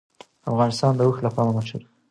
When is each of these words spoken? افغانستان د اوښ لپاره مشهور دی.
افغانستان 0.51 0.91
د 0.95 1.01
اوښ 1.07 1.17
لپاره 1.27 1.55
مشهور 1.57 1.81
دی. 1.85 1.91